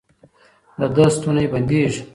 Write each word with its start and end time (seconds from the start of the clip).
د 0.79 0.81
ده 0.95 1.05
ستونی 1.15 1.45
بندېږي. 1.53 2.01